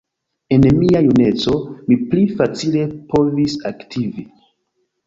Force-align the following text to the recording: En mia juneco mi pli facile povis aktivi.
En 0.55 0.63
mia 0.77 1.01
juneco 1.07 1.53
mi 1.91 1.99
pli 2.09 2.25
facile 2.41 2.89
povis 3.15 3.61
aktivi. 3.73 4.29